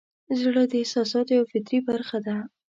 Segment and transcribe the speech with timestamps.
[0.39, 2.35] •ژړا د احساساتو یوه فطري برخه ده.